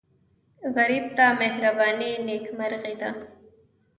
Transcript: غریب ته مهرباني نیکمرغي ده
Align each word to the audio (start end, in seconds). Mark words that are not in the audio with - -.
غریب 0.75 1.05
ته 1.17 1.25
مهرباني 1.41 2.11
نیکمرغي 2.27 2.95
ده 3.01 3.09